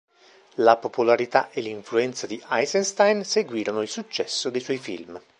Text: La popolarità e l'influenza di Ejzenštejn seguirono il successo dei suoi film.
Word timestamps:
La 0.55 0.77
popolarità 0.77 1.51
e 1.51 1.61
l'influenza 1.61 2.25
di 2.25 2.43
Ejzenštejn 2.49 3.23
seguirono 3.23 3.83
il 3.83 3.87
successo 3.87 4.49
dei 4.49 4.59
suoi 4.59 4.79
film. 4.79 5.21